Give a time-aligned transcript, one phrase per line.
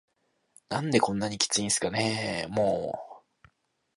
[0.69, 3.15] 「何でこんなキツいんすかねぇ～も～…」